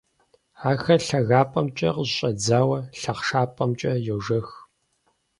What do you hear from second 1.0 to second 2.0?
лъагапӀэмкӀэ